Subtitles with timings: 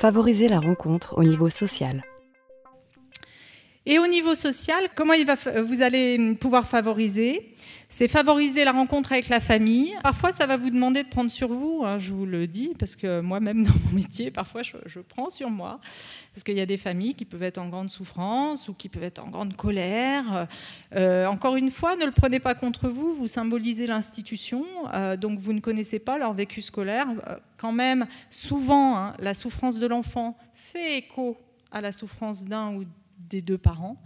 [0.00, 2.02] favoriser la rencontre au niveau social.
[3.86, 7.54] Et au niveau social, comment va, vous allez pouvoir favoriser?
[7.88, 9.92] C'est favoriser la rencontre avec la famille.
[10.04, 12.94] Parfois, ça va vous demander de prendre sur vous, hein, je vous le dis, parce
[12.94, 15.80] que moi-même, dans mon métier, parfois, je, prends sur moi.
[16.32, 19.02] Parce qu'il y a des familles qui peuvent être en grande souffrance ou qui peuvent
[19.02, 20.46] être en grande colère.
[20.94, 25.40] Euh, encore une fois, ne le prenez pas contre vous, vous symbolisez l'institution, euh, donc
[25.40, 27.08] vous ne connaissez pas leur vécu scolaire.
[27.26, 31.38] Euh, quand même, souvent, hein, la souffrance de l'enfant fait écho
[31.72, 32.84] à la souffrance d'un ou
[33.28, 34.00] des deux parents.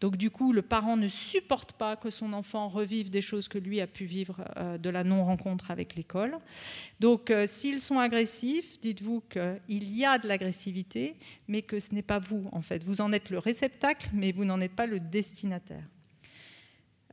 [0.00, 3.58] Donc du coup, le parent ne supporte pas que son enfant revive des choses que
[3.58, 6.38] lui a pu vivre euh, de la non-rencontre avec l'école.
[7.00, 11.16] Donc euh, s'ils sont agressifs, dites-vous qu'il y a de l'agressivité,
[11.48, 12.82] mais que ce n'est pas vous en fait.
[12.84, 15.84] Vous en êtes le réceptacle, mais vous n'en êtes pas le destinataire.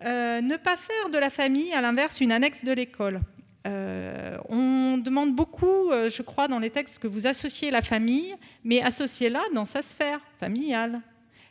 [0.03, 3.21] Euh, ne pas faire de la famille, à l'inverse, une annexe de l'école.
[3.65, 8.33] on demande beaucoup, je crois, dans les textes que vous associez la famille,
[8.63, 11.01] mais associez-la dans sa sphère familiale,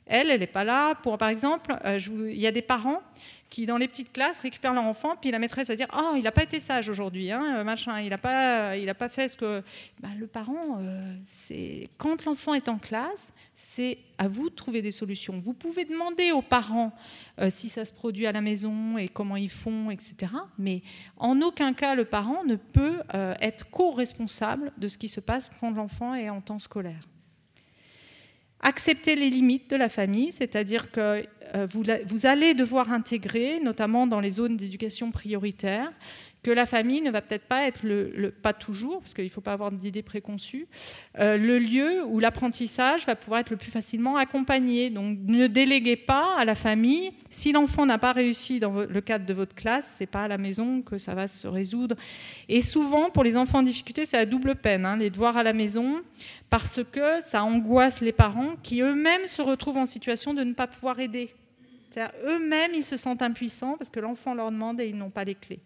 [0.07, 1.99] elle, elle n'est pas là pour, par exemple, euh,
[2.31, 3.03] il y a des parents
[3.51, 6.23] qui, dans les petites classes, récupèrent leur enfant, puis la maîtresse va dire Oh, il
[6.23, 9.63] n'a pas été sage aujourd'hui, hein, machin, il n'a pas, pas fait ce que.
[10.01, 14.81] Bah, le parent, euh, c'est quand l'enfant est en classe, c'est à vous de trouver
[14.81, 15.41] des solutions.
[15.41, 16.93] Vous pouvez demander aux parents
[17.41, 20.33] euh, si ça se produit à la maison et comment ils font, etc.
[20.59, 20.83] Mais
[21.17, 22.99] en aucun cas, le parent ne peut
[23.41, 27.09] être co-responsable de ce qui se passe quand l'enfant est en temps scolaire
[28.67, 34.19] accepter les limites de la famille, c'est-à-dire que euh, vous, allez devoir intégrer, notamment dans
[34.19, 35.93] les zones d'éducation prioritaire,
[36.47, 39.41] que la famille ne va peut-être pas être le, pas toujours, parce qu'il ne faut
[39.41, 40.69] pas avoir d'idées préconçues,
[41.19, 44.89] euh, le lieu où l'apprentissage va pouvoir être le plus facilement accompagné.
[44.91, 47.11] Donc ne déléguez pas à la famille.
[47.29, 50.39] Si l'enfant n'a pas réussi dans le cadre de votre classe, c'est pas à la
[50.39, 51.97] maison que ça va se résoudre.
[52.49, 55.43] Et souvent, pour les enfants en difficulté, c'est à double peine, hein, les devoirs à
[55.43, 56.01] la maison,
[56.49, 60.69] parce que ça angoisse les parents qui eux-mêmes se retrouvent en situation de ne pas
[60.69, 61.31] pouvoir aider.
[62.25, 65.35] Eux-mêmes, ils se sentent impuissants parce que l'enfant leur demande et ils n'ont pas les
[65.35, 65.61] clés.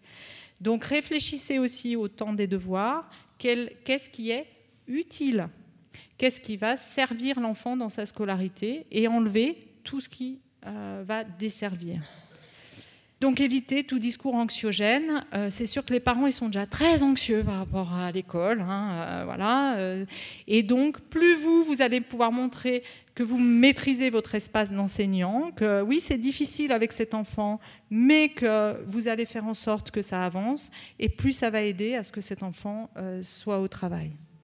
[0.59, 3.09] Donc réfléchissez aussi au temps des devoirs.
[3.37, 4.47] Qu'est-ce qui est
[4.87, 5.47] utile?
[6.17, 11.23] Qu'est-ce qui va servir l'enfant dans sa scolarité et enlever tout ce qui euh, va
[11.23, 12.03] desservir?
[13.21, 15.23] Donc évitez tout discours anxiogène.
[15.35, 18.61] Euh, c'est sûr que les parents ils sont déjà très anxieux par rapport à l'école,
[18.61, 19.75] hein, euh, voilà.
[19.75, 20.05] Euh,
[20.47, 22.81] et donc plus vous vous allez pouvoir montrer
[23.13, 27.59] que vous maîtrisez votre espace d'enseignant, que oui c'est difficile avec cet enfant,
[27.91, 31.93] mais que vous allez faire en sorte que ça avance, et plus ça va aider
[31.93, 32.89] à ce que cet enfant
[33.21, 34.13] soit au travail.